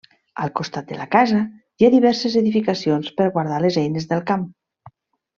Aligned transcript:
Al 0.43 0.51
costat 0.59 0.87
de 0.91 0.95
la 1.01 1.05
casa 1.15 1.41
hi 1.83 1.87
ha 1.87 1.91
diverses 1.95 2.37
edificacions 2.41 3.11
per 3.21 3.27
guardar 3.39 3.59
les 3.67 3.77
eines 3.83 4.09
del 4.15 4.25
camp. 4.33 4.49